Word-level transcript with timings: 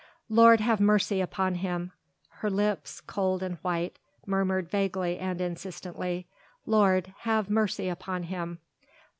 "Lord 0.29 0.61
have 0.61 0.79
mercy 0.79 1.21
upon 1.21 1.53
him!" 1.53 1.91
her 2.39 2.49
lips, 2.49 3.01
cold 3.01 3.43
and 3.43 3.57
white, 3.61 3.99
murmured 4.25 4.67
vaguely 4.67 5.19
and 5.19 5.39
insistently, 5.39 6.25
"Lord 6.65 7.13
have 7.19 7.51
mercy 7.51 7.87
upon 7.87 8.23
him! 8.23 8.57